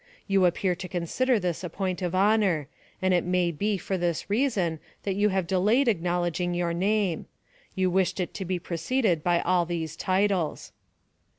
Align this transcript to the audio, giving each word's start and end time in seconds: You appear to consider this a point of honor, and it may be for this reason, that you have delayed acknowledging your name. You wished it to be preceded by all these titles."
You 0.25 0.47
appear 0.47 0.73
to 0.73 0.87
consider 0.87 1.39
this 1.39 1.63
a 1.63 1.69
point 1.69 2.01
of 2.01 2.15
honor, 2.15 2.67
and 3.03 3.13
it 3.13 3.23
may 3.23 3.51
be 3.51 3.77
for 3.77 3.99
this 3.99 4.31
reason, 4.31 4.79
that 5.03 5.13
you 5.13 5.29
have 5.29 5.45
delayed 5.45 5.87
acknowledging 5.87 6.55
your 6.55 6.73
name. 6.73 7.27
You 7.75 7.91
wished 7.91 8.19
it 8.19 8.33
to 8.33 8.43
be 8.43 8.57
preceded 8.57 9.21
by 9.23 9.41
all 9.41 9.67
these 9.67 9.95
titles." 9.95 10.71